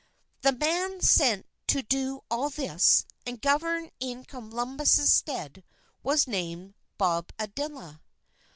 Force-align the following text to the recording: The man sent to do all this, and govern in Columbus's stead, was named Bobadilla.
The 0.41 0.53
man 0.53 0.99
sent 1.01 1.45
to 1.67 1.83
do 1.83 2.23
all 2.31 2.49
this, 2.49 3.05
and 3.23 3.39
govern 3.39 3.91
in 3.99 4.25
Columbus's 4.25 5.13
stead, 5.13 5.63
was 6.01 6.25
named 6.25 6.73
Bobadilla. 6.97 8.01